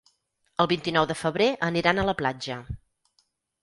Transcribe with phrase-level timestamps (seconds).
[0.65, 2.63] El vint-i-nou de febrer aniran a la platja.